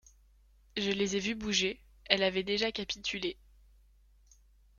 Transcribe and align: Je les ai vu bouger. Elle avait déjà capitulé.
Je 0.77 0.89
les 0.89 1.15
ai 1.15 1.19
vu 1.19 1.35
bouger. 1.35 1.79
Elle 2.05 2.23
avait 2.23 2.41
déjà 2.41 2.71
capitulé. 2.71 3.37